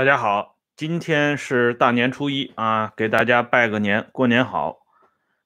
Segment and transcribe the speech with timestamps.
[0.00, 4.78] 大家好，今天是大年初一啊，给大家拜个年，过年好。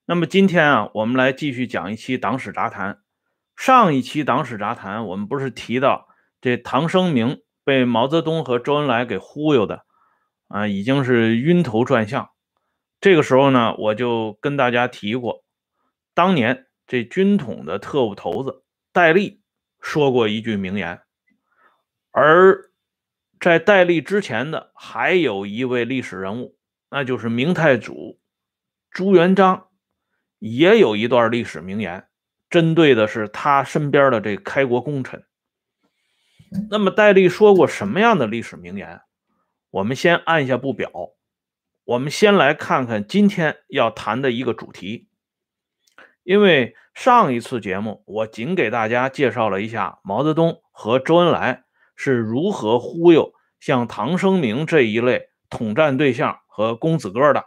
[0.07, 3.01] 那么今天啊，我们来继续讲一期党史杂谈。
[3.57, 6.07] 上一期党史杂谈，我们不是提到
[6.41, 9.87] 这唐生明被毛泽东和周恩来给忽悠的
[10.47, 12.31] 啊，已经是晕头转向。
[13.01, 15.43] 这个时候呢，我就跟大家提过，
[16.15, 18.63] 当年这军统的特务头子
[18.93, 19.43] 戴笠
[19.81, 21.01] 说过一句名言，
[22.13, 22.71] 而。
[23.45, 26.57] 在戴笠之前的还有一位历史人物，
[26.89, 28.19] 那就是明太祖
[28.91, 29.67] 朱元璋，
[30.39, 32.09] 也有一段历史名言，
[32.49, 35.27] 针对的是他身边的这开国功臣。
[36.71, 39.03] 那么戴笠说过什么样的历史名言？
[39.69, 40.91] 我们先按下不表，
[41.85, 45.11] 我们先来看看今天要谈的一个主题。
[46.23, 51.64] 因为上一次节目我仅给大家介绍了一下毛泽东和周恩来
[51.97, 53.33] 是如何忽悠。
[53.61, 57.47] 像唐生明这一类统战对象和公子哥的，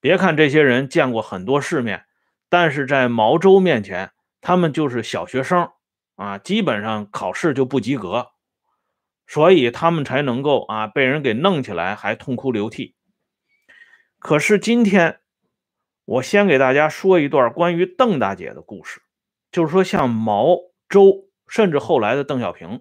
[0.00, 2.06] 别看这些人见过很多世面，
[2.48, 5.70] 但是在毛周面前，他们就是小学生
[6.16, 8.28] 啊，基本上考试就不及格，
[9.26, 12.96] 所以他们才能够啊被人给弄起来还痛哭流涕。
[14.18, 15.20] 可是今天，
[16.06, 19.02] 我先给大家说一段关于邓大姐的故事，
[19.52, 20.56] 就是说像毛
[20.88, 22.80] 周，甚至后来的邓小平，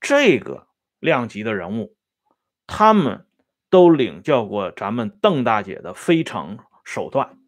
[0.00, 0.68] 这个。
[1.00, 1.96] 量级的人物，
[2.66, 3.24] 他们
[3.70, 7.38] 都领教过咱们邓大姐的非常手段。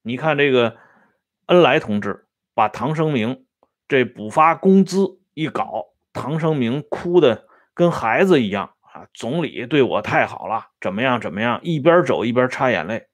[0.00, 0.78] 你看这个
[1.48, 3.44] 恩来同志把唐生明
[3.88, 9.06] 这补发工资一搞，唐生明哭的跟孩子一样啊！
[9.12, 11.60] 总理对我太好了，怎么样怎么样？
[11.62, 13.08] 一边走一边擦眼泪。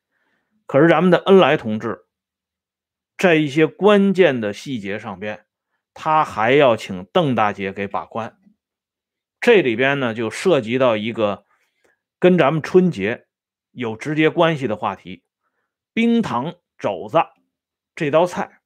[0.67, 2.07] 可是咱们的恩来同志，
[3.17, 5.47] 在一些关键的细节上边，
[5.93, 8.38] 他还要请邓大姐给把关。
[9.41, 11.45] 这里边呢，就涉及到一个
[12.19, 13.27] 跟咱们春节
[13.71, 15.23] 有直接关系的话题——
[15.95, 17.19] 冰糖肘子
[17.95, 18.61] 这道菜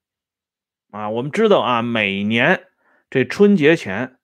[0.91, 1.11] 啊。
[1.11, 2.69] 我们知道啊，每年
[3.11, 4.19] 这春节前，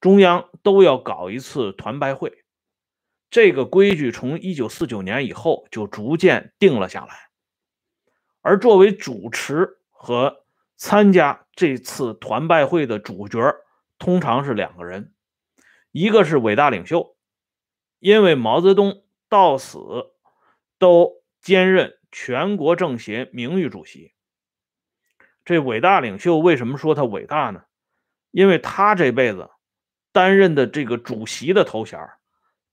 [0.00, 2.44] 中央都要搞一次团拜会，
[3.30, 7.14] 这个规矩从一九四九年以后就逐渐定了下来。
[8.40, 10.44] 而作为主持和
[10.76, 13.54] 参加这次团拜会的主角，
[13.98, 15.12] 通常是两个人。
[15.92, 17.16] 一个是伟大领袖，
[17.98, 19.78] 因为毛泽东到死
[20.78, 24.12] 都兼任全国政协名誉主席。
[25.44, 27.64] 这伟大领袖为什么说他伟大呢？
[28.30, 29.50] 因为他这辈子
[30.12, 31.98] 担任的这个主席的头衔，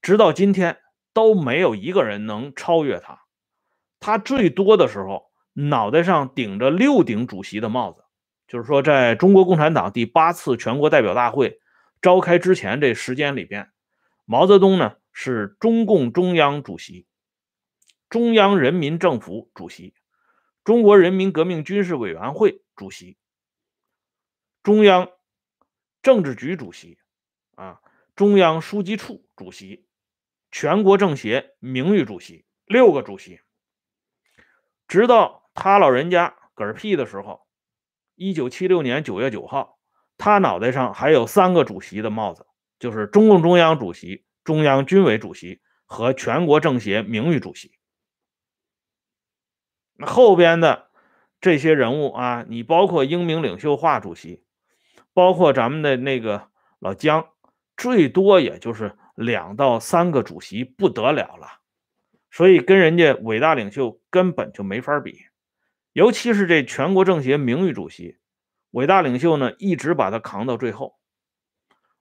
[0.01, 0.77] 直到今天
[1.13, 3.23] 都没有一个人能超越他。
[3.99, 8.03] 他最多的时候脑袋上顶着六顶主席的帽子，
[8.47, 11.59] 就是说，在中国共产党第八次全国代表大会。
[12.07, 13.69] 召开之前这时间里边，
[14.23, 17.05] 毛泽东呢是中共中央主席、
[18.07, 19.93] 中央人民政府主席、
[20.63, 23.17] 中国人民革命军事委员会主席、
[24.63, 25.11] 中央
[26.01, 26.97] 政治局主席、
[27.55, 27.81] 啊
[28.15, 29.85] 中央书记处主席、
[30.49, 33.41] 全国政协名誉主席，六个主席。
[34.87, 37.45] 直到他老人家嗝屁的时候，
[38.15, 39.76] 一九七六年九月九号。
[40.17, 42.45] 他脑袋上还有三个主席的帽子，
[42.79, 47.71] 就是中共中央主席、中央军委主席和全国政协名誉主席。
[49.99, 50.89] 后边的
[51.39, 54.43] 这些人物啊，你包括英明领袖华主席，
[55.13, 56.49] 包括咱们的那个
[56.79, 57.29] 老姜，
[57.75, 61.61] 最多也就是两到三个主席，不得了了。
[62.29, 65.19] 所以跟人家伟大领袖根本就没法比，
[65.93, 68.17] 尤其是这全国政协名誉主席。
[68.77, 70.97] 伟大领袖呢，一直把他扛到最后，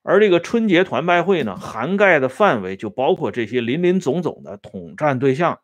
[0.03, 5.59] 而这个春节团拜会呢，涵盖的范围就包括这些林林总总的统战对象，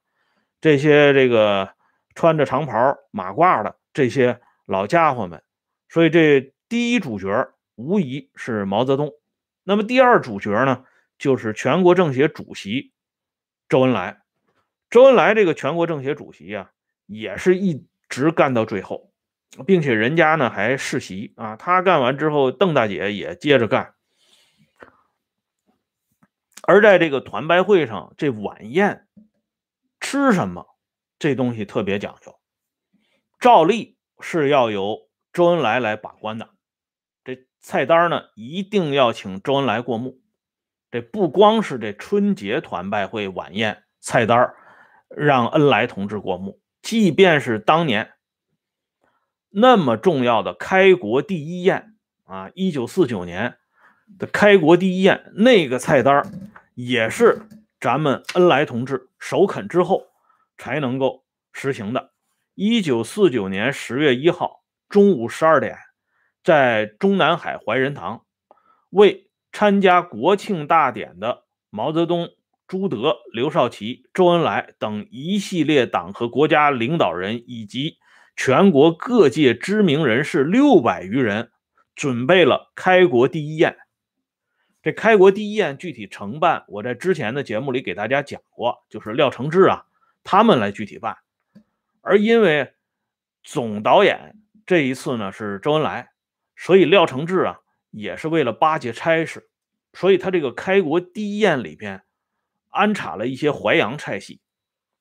[0.59, 1.75] 这些这个
[2.15, 5.43] 穿着长袍马褂的这些老家伙们。
[5.91, 7.29] 所以这第一主角
[7.75, 9.13] 无疑是毛泽东，
[9.65, 10.85] 那么第二主角呢，
[11.19, 12.95] 就是全国政协主席
[13.69, 14.23] 周恩来。
[14.89, 16.71] 周恩来这个全国政协主席呀，
[17.05, 19.12] 也是一直干到最后。
[19.67, 23.95] 并且人家呢还世袭啊，他干完之后，邓大姐也接着干。
[26.63, 29.07] 而在这个团拜会上，这晚宴
[30.01, 30.67] 吃什么，
[31.19, 32.39] 这东西特别讲究，
[33.41, 36.49] 照例是要由周恩来来把关的。
[37.23, 40.21] 这菜单呢，一定要请周恩来过目。
[40.91, 44.55] 这不光是这春节团拜会晚宴菜单
[45.09, 48.15] 让恩来同志过目，即便是当年。
[49.55, 51.95] 那么重要的开国第一宴
[52.25, 53.57] 啊，一九四九年
[54.19, 56.25] 的开国第一宴，那个菜单
[56.75, 57.43] 也是
[57.79, 60.07] 咱们恩来同志首肯之后
[60.57, 62.13] 才能够实行的。
[62.55, 65.77] 一九四九年十月一号中午十二点，
[66.43, 68.25] 在中南海怀仁堂，
[68.89, 72.31] 为参加国庆大典的毛泽东、
[72.67, 77.99] 朱德、刘少奇、周恩来等一系列党和国家领导人以及
[78.35, 81.51] 全国各界知名人士六百余人，
[81.95, 83.77] 准备了开国第一宴。
[84.83, 89.87] 这开国第一宴具体承办，我在之前的节目里给大家讲过，就是廖承志啊，
[90.25, 91.19] 他们来具体办。
[92.01, 92.73] 而因为
[93.45, 94.37] 总导演
[94.67, 96.11] 这一次呢是周恩来，
[96.57, 99.49] 所以廖承志啊也是为了巴结差事，
[99.93, 102.03] 所以他这个开国第一宴里边
[102.71, 104.41] 安插了一些淮扬菜系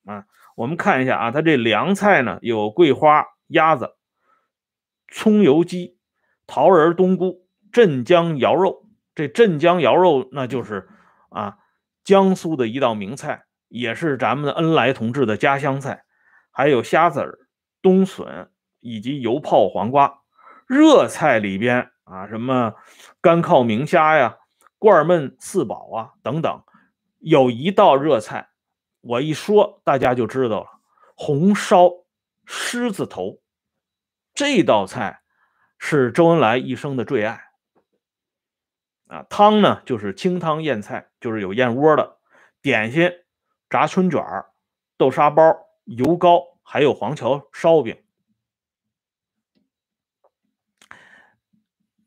[0.04, 0.26] 啊。
[0.56, 3.96] 我们看一下啊，他这凉菜呢有桂花鸭子、
[5.08, 5.98] 葱油鸡、
[6.46, 8.86] 桃仁冬菇、镇江肴肉。
[9.14, 10.88] 这镇江肴肉，那就是
[11.28, 11.58] 啊，
[12.02, 16.04] 江苏的一道名菜，也是咱们的恩来同志的家乡菜。
[16.50, 17.46] 还有虾子、
[17.82, 18.50] 冬笋
[18.80, 20.20] 以及油泡黄瓜。
[20.66, 22.74] 热菜里边啊，什么
[23.20, 24.38] 干靠明虾呀、
[24.78, 26.62] 罐焖四宝啊等等。
[27.18, 28.48] 有一道热菜，
[29.02, 30.80] 我一说大家就知道了：
[31.14, 31.90] 红烧
[32.46, 33.42] 狮子头。
[34.32, 35.22] 这道菜
[35.78, 37.44] 是周恩来一生的最爱。
[39.08, 42.18] 啊，汤呢就是清汤燕菜，就是有燕窝的
[42.62, 43.10] 点心，
[43.68, 44.24] 炸春卷
[44.96, 45.42] 豆沙包、
[45.84, 48.02] 油糕，还有黄桥烧饼。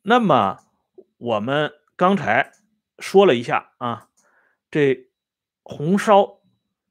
[0.01, 0.59] 那么
[1.17, 2.51] 我们刚才
[2.99, 4.09] 说了一下啊，
[4.71, 5.11] 这
[5.61, 6.34] 红烧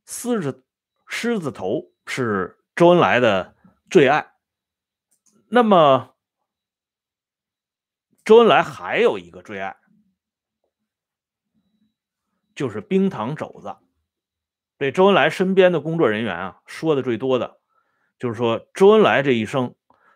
[0.07, 0.65] 狮子
[1.07, 3.55] 狮子头是周恩来的
[3.91, 4.33] 最爱。
[5.49, 6.15] 那么
[8.25, 9.77] 周恩来还有一个最爱。
[12.55, 13.75] 就是冰糖肘子，
[14.79, 17.59] 这周恩来身边的工作人员啊，说的最多的，
[18.17, 19.75] 就是说周恩来这一生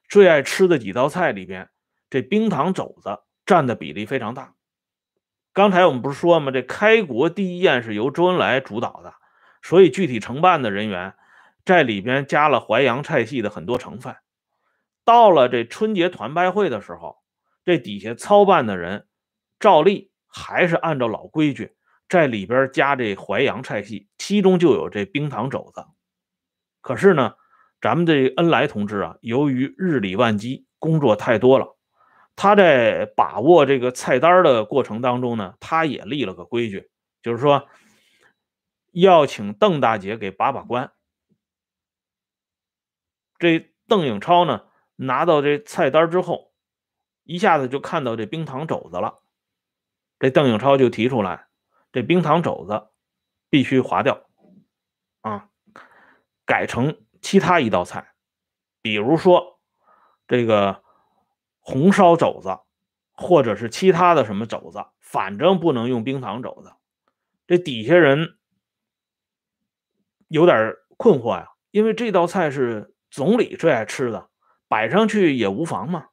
[0.08, 1.68] 最爱吃的几道菜里边，
[2.08, 4.54] 这冰糖肘子占的比例非常大。
[5.52, 6.52] 刚才我们不是说吗？
[6.52, 9.14] 这开国第一宴是由周恩来主导的，
[9.68, 11.12] 所以具体承办的人员
[11.62, 14.16] 在里边加了淮扬菜系的很多成分。
[15.04, 17.18] 到了这春节团拜会的时候，
[17.66, 19.06] 这底下操办的人
[19.60, 21.74] 照例还是按照老规矩。
[22.08, 25.84] 在里边加这淮扬菜系，其中就有这冰糖肘子。
[26.80, 27.34] 可是呢，
[27.82, 31.76] 咱们这恩来同志啊，由于日理万机，工作太多了，
[32.36, 36.88] 他在把握这个菜单的过程当中呢，他也立了个规矩，
[37.22, 37.68] 就是说
[39.00, 40.92] 要请邓大姐给把把关。
[43.38, 44.66] 这邓颖超呢，
[44.96, 46.52] 拿到这菜单之后，
[47.24, 49.22] 一下子就看到这冰糖肘子了，
[50.18, 51.46] 这邓颖超就提出来。
[51.92, 52.88] 这冰糖肘子
[53.48, 54.26] 必须划掉
[55.20, 55.50] 啊，
[56.44, 58.14] 改成其他一道菜，
[58.82, 59.60] 比如说
[60.26, 60.82] 这个
[61.60, 62.58] 红烧肘子，
[63.12, 66.72] 或者是其他的什么肘子，反正不能用冰糖肘子。
[67.46, 68.37] 这底下人
[70.28, 74.30] 有点困惑呀，因为这道菜是总理最爱吃的，
[74.68, 76.06] 摆上去也无妨嘛。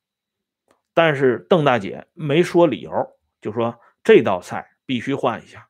[0.93, 2.91] 但是邓大姐没说理由，
[3.39, 4.71] 就说这道菜。
[4.87, 5.67] 必须换一下。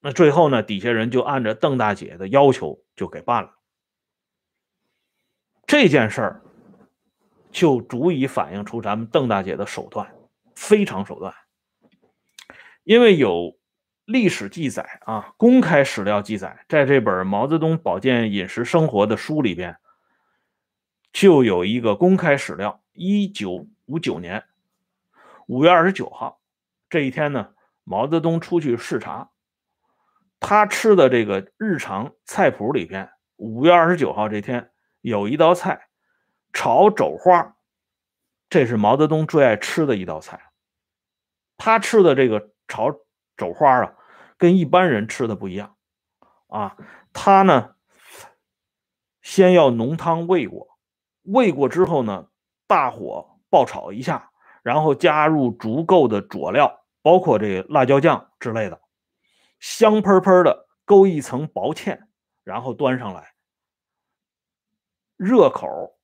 [0.00, 3.54] 那最后呢，底下人就按照邓大姐的要求就给办了。
[5.64, 6.42] 这件事儿
[7.52, 10.12] 就足以反映出咱们邓大姐的手段
[10.56, 11.32] 非常手段，
[12.82, 13.57] 因为有
[14.08, 19.76] 历史记载啊，公开史料记载，在这本《毛泽东保健饮食生活》的书里边，
[21.12, 24.42] 就有一个公开史料：一九五九年
[25.46, 26.40] 五月二十九号
[26.88, 27.50] 这一天呢。
[27.84, 29.30] 毛泽东出去视察，
[30.40, 35.88] 他吃的这个日常菜谱里边，五月二十九号这天有一道菜
[36.52, 37.56] 炒肘花，
[38.50, 40.50] 这是毛泽东最爱吃的一道菜。
[41.56, 42.90] 他吃的这个炒
[43.38, 43.94] 肘花啊，
[44.38, 45.76] 跟一般人吃的不一样
[46.46, 46.76] 啊。
[47.12, 47.74] 他呢，
[49.20, 50.78] 先要浓汤煨过，
[51.24, 52.28] 煨过之后呢，
[52.66, 54.30] 大火爆炒一下，
[54.62, 56.76] 然后加入足够的佐料。
[57.00, 58.82] 包括这个辣椒酱之类的，
[59.60, 62.00] 香喷喷的，勾一层薄芡，
[62.44, 63.32] 然后端上来，
[65.16, 65.96] 热口。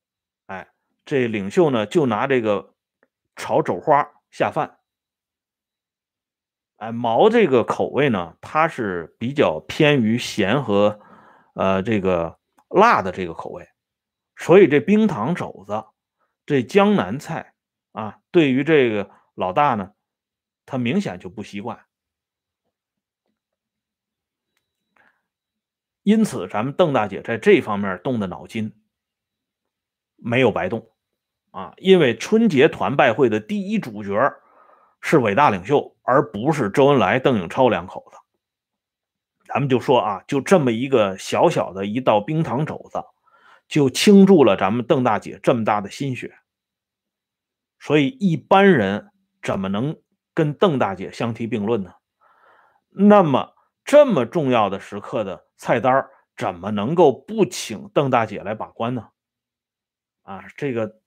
[0.47, 0.67] 哎，
[1.05, 2.73] 这领袖呢就拿这个
[3.35, 4.79] 炒肘花下饭。
[6.85, 10.99] 哎，毛这个口味呢，它是比较偏于咸和
[11.55, 12.37] 呃这个
[12.69, 13.67] 辣的这个口味，
[14.35, 15.83] 所以这冰糖肘子，
[16.45, 17.55] 这江南菜
[17.91, 19.93] 啊，对于这个老大呢。
[20.67, 21.85] 他明显就不习惯。
[26.01, 28.73] 因此，咱们邓大姐在这方面动的脑筋
[30.15, 30.89] 没有白动
[31.51, 31.75] 啊！
[31.77, 34.33] 因为春节团拜会的第一主角
[35.07, 38.17] 是伟大领袖，而不是周恩来、邓颖超两口子。
[39.45, 43.03] 咱们就说啊，就这么一个小小的一道冰糖肘子，
[43.67, 46.35] 就倾注了咱们邓大姐这么大的心血。
[47.79, 49.11] 所以一般人
[49.43, 49.95] 怎么能
[50.33, 51.93] 跟邓大姐相提并论呢？
[52.89, 56.03] 那么这么重要的时刻的菜单
[56.35, 59.09] 怎么能够不请邓大姐来把关呢？
[60.23, 60.99] 啊，这个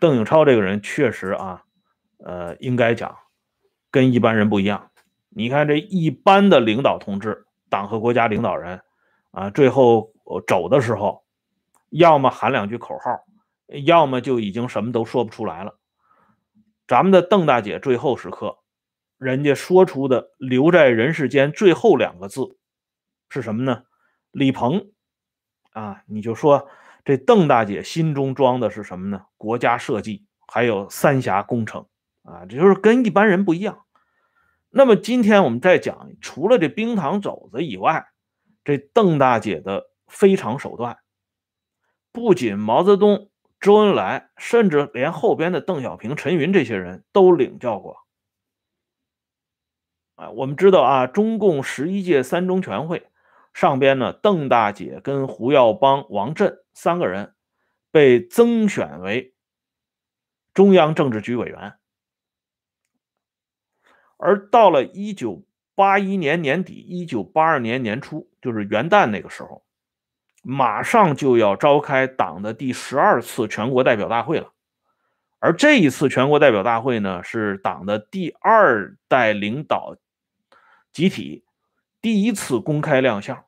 [0.00, 1.64] 邓颖超这个人确实啊，
[2.18, 3.16] 呃，应该讲
[3.90, 4.90] 跟一般人不一样。
[5.28, 7.44] 你看这一般的领导同志。
[7.70, 8.80] 党和国家领导人，
[9.30, 10.14] 啊，最后
[10.46, 11.22] 走的时候，
[11.90, 13.26] 要么喊两句口号，
[13.84, 15.78] 要么就已经什么都说不出来了。
[16.86, 18.60] 咱们的邓大姐最后时刻，
[19.18, 22.56] 人家说出的“留在人世间”最后两个字
[23.28, 23.82] 是什么呢？
[24.30, 24.90] 李鹏，
[25.72, 26.70] 啊，你就说
[27.04, 29.26] 这邓大姐心中装的是什么呢？
[29.36, 31.86] 国家设计，还有三峡工程，
[32.28, 33.84] 啊，这就是跟一般人不一样。
[34.70, 38.06] 那么今天我们再讲，除了这冰糖肘子以外，
[38.64, 40.98] 这邓大姐的非常手段，
[42.12, 43.30] 不仅毛泽东、
[43.60, 47.96] 周恩来，甚至连后边的邓小平、陈云这些人都领教过。
[50.16, 53.06] 啊，我们知道啊，中共十一届三中全会
[53.54, 57.34] 上边呢，邓大姐跟胡耀邦、王震三个人
[57.90, 59.34] 被增选为
[60.52, 61.77] 中央政治局委员。
[64.18, 65.42] 而到了一九
[65.74, 69.64] 八一年年底，一九八二年年初，就是元旦那个时候，
[70.42, 74.52] 马上就要召开党的第十二次全国代表大会了。
[75.38, 79.96] 而这一次全国代表大会呢，是党的第二代领导
[80.92, 81.44] 集体
[82.00, 83.44] 第一次公开亮相。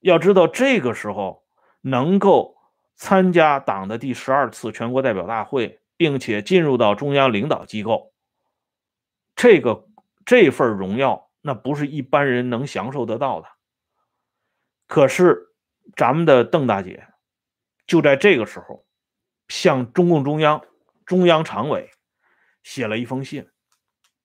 [0.00, 1.44] 要知道，这个时候
[1.82, 2.56] 能够
[2.96, 8.12] 参加党的第十二次全国代表大会，并且进入到中央领导机构。
[9.38, 9.86] 这个
[10.26, 13.46] 这份荣耀，那不是一般人能享受得到的。
[14.88, 15.54] 可是，
[15.94, 17.06] 咱们的邓大姐
[17.86, 18.84] 就在这个时候，
[19.46, 20.66] 向中共中央、
[21.06, 21.88] 中央常委
[22.64, 23.48] 写了一封信。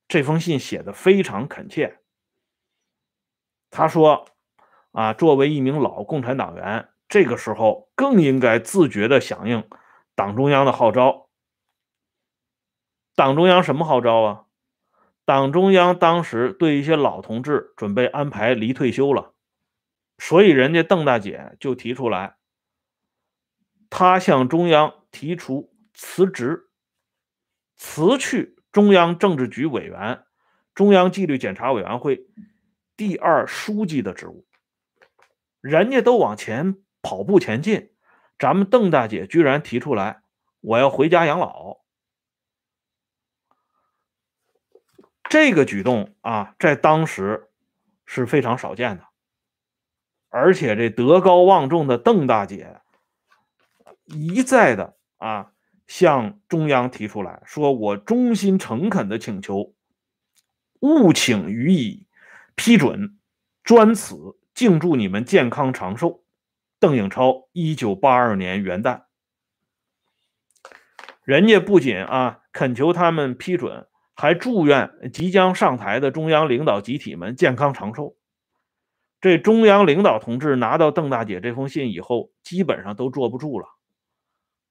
[0.07, 1.99] 这封信写的非常恳切。
[3.69, 4.25] 他说
[4.93, 9.69] ：“啊，作为一名老共产党员，这个时候更应该自觉的响应
[10.15, 11.29] 党中央的号召。
[13.13, 14.45] 党中央什么号召啊？”
[15.25, 19.33] 党中央当时对一些老同志准备安排离退休了，
[20.17, 22.35] 所以人家邓大姐就提出来，
[23.89, 26.69] 他向中央提出辞职，
[27.77, 30.23] 辞去中央政治局委员、
[30.75, 32.27] 中央纪律检查委员会
[32.97, 34.45] 第二书记的职务。
[35.61, 37.91] 人家都往前跑步前进，
[38.37, 40.23] 咱们邓大姐居然提出来，
[40.59, 41.82] 我要回家养老。
[45.33, 47.49] 这个举动啊，在当时
[48.05, 49.03] 是非常少见的，
[50.29, 52.81] 而且这德高望重的邓大姐
[54.05, 55.51] 一再的啊
[55.87, 59.73] 向中央提出来说：“我衷心诚恳的请求，
[60.81, 62.05] 务请予以
[62.53, 63.17] 批准，
[63.63, 66.23] 专此，敬祝你们健康长寿。”
[66.79, 69.05] 邓颖超，一九八二年元旦，
[71.23, 73.87] 人家不仅啊恳求他们批准。
[74.15, 78.15] 还祝愿即将上台的中央领导集体们健康长寿。
[79.19, 83.67] 这中央领导同志拿到邓大姐这封信以后，基本上都坐不住了。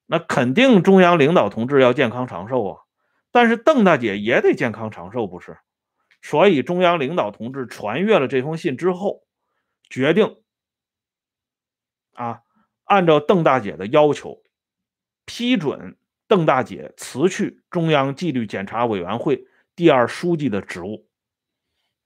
[0.07, 2.81] 那肯定中央领导同志要健康长寿啊，
[3.31, 5.57] 但是邓大姐也得健康长寿，不是？
[6.21, 9.23] 所以中央领导同志传阅了这封信之后，
[9.89, 10.37] 决定
[12.13, 12.43] 啊，
[12.85, 14.43] 按照邓大姐的要求
[15.25, 15.97] 批准。
[16.33, 19.47] 邓大姐辞去中央纪律检查委员会
[19.77, 21.07] 第二书记的职务，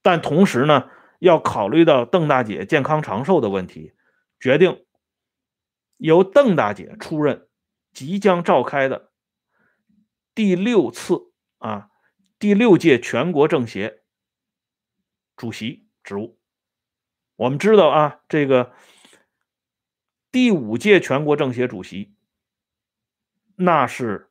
[0.02, 0.90] 但同时呢，
[1.20, 3.92] 要考虑到邓大姐健康长寿的问题，
[4.40, 4.84] 决定
[5.96, 7.46] 由邓大姐出任
[7.92, 9.12] 即将召开的
[10.34, 11.88] 第六次啊
[12.40, 14.02] 第六届全国政协
[15.36, 16.40] 主席职务。
[17.36, 18.72] 我们知道啊，这个
[20.32, 22.15] 第五届全国政协主席。
[23.56, 24.28] 那是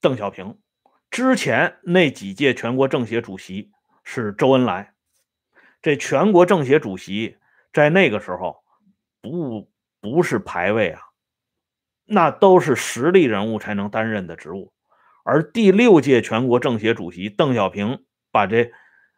[0.00, 0.58] 邓小平，
[1.10, 3.70] 之前那几届全国政协主席
[4.02, 4.94] 是周恩来。
[5.80, 7.38] 这全国政协主席
[7.72, 8.64] 在那个时候
[9.20, 9.70] 不
[10.00, 11.00] 不是排位啊，
[12.04, 14.72] 那都是实力人物才能担任的职务。
[15.24, 18.72] 而第六届全国政协主席邓小平把这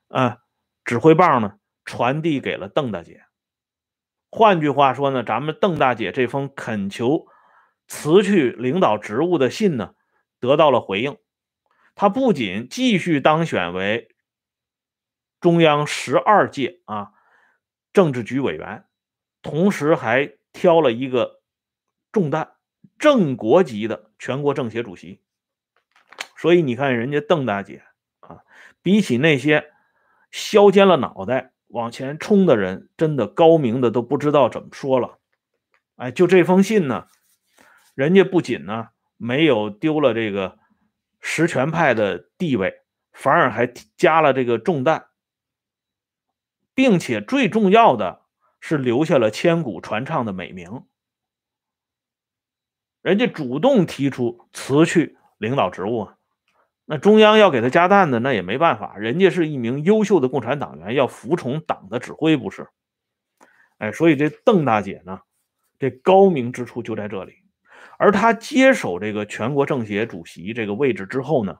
[0.08, 0.38] 啊
[0.84, 3.24] 指挥棒呢传递给了邓大姐。
[4.36, 7.28] 换句话说呢，咱们邓大姐这封恳求
[7.86, 9.94] 辞去领导职务的信呢，
[10.40, 11.16] 得到了回应。
[11.94, 14.08] 她不仅继续当选为
[15.40, 17.12] 中央十二届啊
[17.92, 18.86] 政治局委员，
[19.40, 21.40] 同时还挑了一个
[22.10, 22.54] 重担，
[22.98, 25.22] 正国级的全国政协主席。
[26.36, 27.84] 所以你看，人家邓大姐
[28.18, 28.42] 啊，
[28.82, 29.70] 比起那些
[30.32, 31.53] 削尖了脑袋。
[31.74, 35.18] 往前冲的人真的高明的都不知道怎么说了，
[35.96, 37.08] 哎，就这封信呢，
[37.96, 40.56] 人家不仅呢没有丢了这个
[41.20, 43.66] 实权派的地位，反而还
[43.96, 45.06] 加了这个重担，
[46.74, 48.22] 并且最重要的
[48.60, 50.84] 是留下了千古传唱的美名。
[53.02, 56.18] 人家主动提出辞去领导职务啊。
[56.86, 62.68] 那中央要给他加担子，那也没办法，人家是一名优秀的共产党员，要服从党的指挥，不是？
[63.78, 65.20] 哎，所以这邓大姐呢，
[65.78, 67.36] 这高明之处就在这里。
[67.96, 71.56] 而她接手这个全国政协主席这个位置之后呢，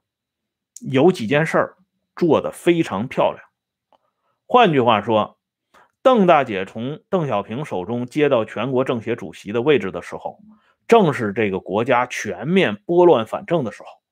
[0.80, 1.76] 有几件事儿
[2.14, 3.42] 做得非常漂亮。
[4.46, 5.38] 换句话说，
[6.02, 10.38] 邓大姐从邓小平手中接到全国政协主席的位置的时候，
[10.86, 14.03] 正是这个国家全面拨乱反正的时候。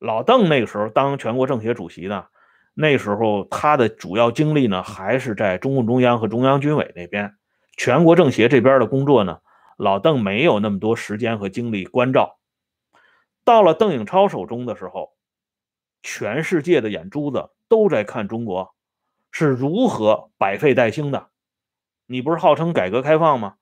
[0.00, 2.24] 老邓那个时候当全国政协主席呢，
[2.72, 7.34] 那时候他的主要精力呢还是在中共中央和中央军委那边，
[7.76, 9.40] 全国政协这边的工作呢，
[9.76, 12.38] 老邓没有那么多时间和精力关照。
[13.44, 15.10] 到了邓颖超手中的时候，
[16.02, 18.74] 全世界的眼珠子都在看中国
[19.30, 21.28] 是如何百废待兴的。
[22.06, 23.56] 你不是号称改革开放吗？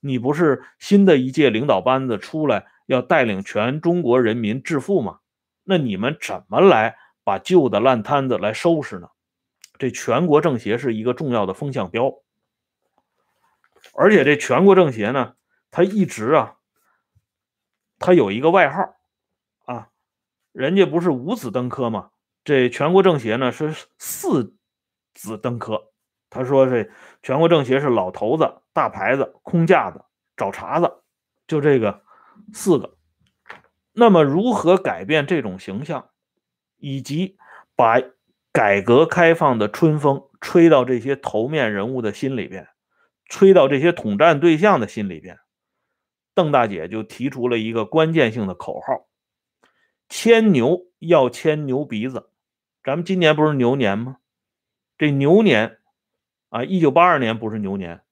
[0.00, 5.18] 你不是新的一届领导班子出来要带领全中国人民致富吗？
[5.64, 9.08] 那你们怎么来把旧的烂摊子来收拾呢？
[9.76, 12.12] 这全国政协是一个重要的风向标，
[13.92, 15.34] 而且这全国政协呢，
[15.70, 16.58] 他一直啊，
[17.98, 18.94] 他有一个外号
[19.64, 19.88] 啊，
[20.52, 22.10] 人家不是五子登科吗？
[22.44, 24.54] 这全国政协呢是四
[25.12, 25.90] 子登科。
[26.30, 26.88] 他说这
[27.22, 30.04] 全国政协是老头子、大牌子、空架子、
[30.36, 31.02] 找茬子，
[31.46, 32.02] 就这个
[32.52, 32.93] 四个。
[33.96, 36.10] 那么，如何改变这种形象，
[36.78, 37.38] 以及
[37.76, 38.02] 把
[38.52, 42.68] 改革开放的春风吹到这些头面人物的心里边，
[43.28, 45.38] 吹到这些统战对象的心里边？
[46.34, 49.06] 邓大姐就提出了一个关键性的口号：
[50.08, 52.30] 牵牛要牵牛鼻子。
[52.82, 54.18] 咱们今年不是牛年吗？
[54.98, 55.78] 这牛年
[56.48, 58.03] 啊，一九八二年不是牛年。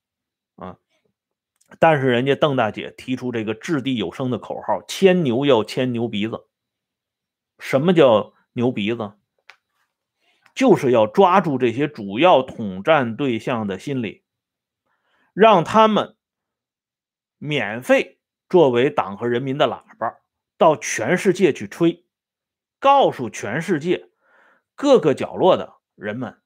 [1.78, 6.46] 但是人家邓大姐提出这个掷地有声的口号：“牵牛要牵牛鼻子。”
[7.58, 9.12] 什么叫牛鼻子？
[10.54, 14.22] 就是要抓住这些主要统战对象的心理，
[15.32, 16.16] 让他们
[17.38, 18.18] 免费
[18.50, 20.18] 作为党和人民的喇叭，
[20.58, 22.04] 到全世界去吹，
[22.78, 24.10] 告诉全世界
[24.74, 26.42] 各个角落的人们，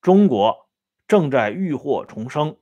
[0.00, 0.68] 中国
[1.08, 2.58] 正在浴火重生，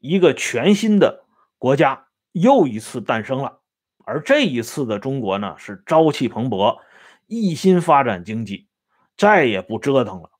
[0.00, 1.23] 一个全新的。
[1.58, 3.60] 国家又一次诞生了，
[4.04, 6.80] 而这一次的中国呢，是朝气蓬勃，
[7.26, 8.68] 一心发展经济，
[9.16, 10.30] 再也不折腾了。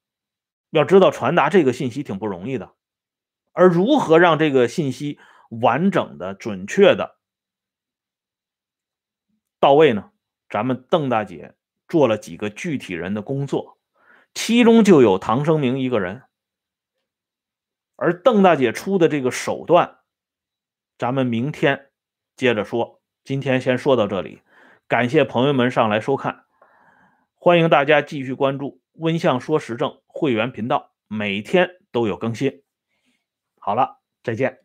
[0.70, 2.72] 要知道，传达这个信息挺不容易的，
[3.52, 7.16] 而如何让这个信息完整的、准确的
[9.60, 10.10] 到位呢？
[10.50, 11.54] 咱们邓大姐
[11.88, 13.78] 做了几个具体人的工作，
[14.34, 16.22] 其中就有唐生明一个人，
[17.96, 20.00] 而邓大姐出的这个手段。
[20.96, 21.90] 咱们明天
[22.36, 24.42] 接着说，今天先说到这里，
[24.86, 26.44] 感谢朋友们上来收看，
[27.34, 32.62] 欢迎大家继续关注温相说时政会员频道，每天都有更新。
[33.58, 34.63] 好了，再见。